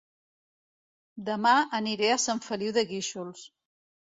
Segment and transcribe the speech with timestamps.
[1.27, 3.45] Dema aniré a Sant Feliu de Guíxols